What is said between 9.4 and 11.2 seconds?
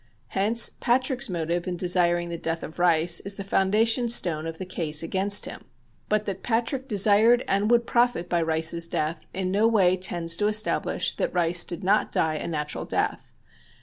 no way tends to establish